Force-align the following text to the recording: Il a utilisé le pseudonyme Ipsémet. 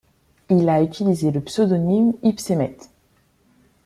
Il 0.49 0.67
a 0.67 0.81
utilisé 0.81 1.29
le 1.29 1.41
pseudonyme 1.41 2.13
Ipsémet. 2.23 2.75